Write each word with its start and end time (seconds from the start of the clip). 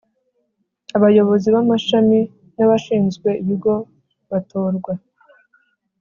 Abayobozi 0.97 1.47
b 1.53 1.55
amashami 1.61 2.19
n 2.55 2.57
Abashinzwe 2.65 3.29
ibigo 3.41 3.73
batorwa 4.29 4.93